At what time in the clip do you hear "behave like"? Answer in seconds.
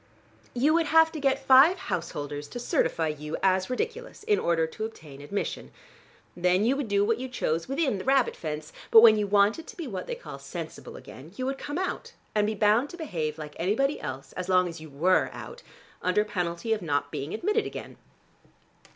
12.97-13.55